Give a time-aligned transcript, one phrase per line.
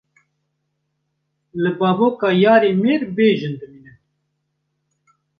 [1.61, 3.97] Li bavoka yarê mêr bê jin dimînin.